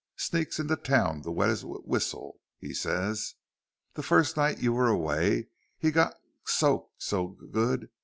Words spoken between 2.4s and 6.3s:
he says. The first night you were away, he g got